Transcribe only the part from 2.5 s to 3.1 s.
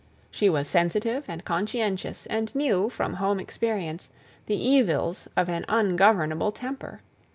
knew,